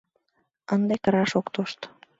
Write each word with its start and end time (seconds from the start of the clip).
—Ынде 0.73 0.95
кыраш 1.03 1.31
ок 1.39 1.47
тошт... 1.53 1.79